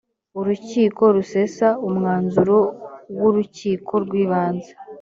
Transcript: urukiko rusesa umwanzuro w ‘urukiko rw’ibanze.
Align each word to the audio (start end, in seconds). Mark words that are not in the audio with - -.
urukiko 0.39 1.03
rusesa 1.15 1.67
umwanzuro 1.87 2.57
w 3.21 3.23
‘urukiko 3.29 3.93
rw’ibanze. 4.03 4.71